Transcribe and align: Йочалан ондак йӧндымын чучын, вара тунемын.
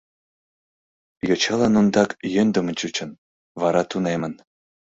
Йочалан 1.27 1.73
ондак 1.79 2.09
йӧндымын 2.33 2.75
чучын, 2.79 3.11
вара 3.61 3.81
тунемын. 3.89 4.33